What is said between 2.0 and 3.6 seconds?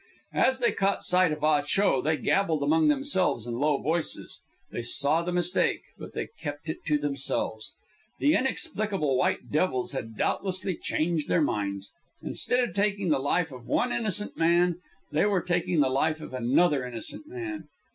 they gabbled among themselves in